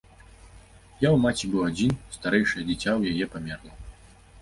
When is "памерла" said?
3.39-3.73